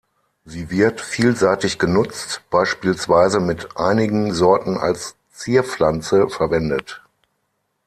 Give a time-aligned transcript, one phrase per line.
[0.45, 7.03] Sie wird vielseitig genutzt, beispielsweise mit einigen Sorten als Zierpflanze verwendet.